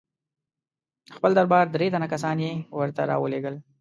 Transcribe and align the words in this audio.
د 1.05 1.09
خپل 1.17 1.31
دربار 1.37 1.65
درې 1.75 1.87
تنه 1.93 2.07
کسان 2.13 2.37
یې 2.45 2.51
ورته 2.79 3.01
را 3.09 3.15
ولېږل. 3.19 3.55